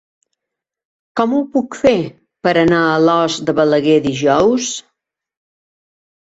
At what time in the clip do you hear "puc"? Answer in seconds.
1.57-1.77